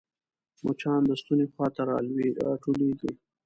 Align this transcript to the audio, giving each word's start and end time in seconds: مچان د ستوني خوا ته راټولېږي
مچان 0.63 1.01
د 1.07 1.11
ستوني 1.21 1.45
خوا 1.53 1.67
ته 1.75 1.81
راټولېږي 2.51 3.11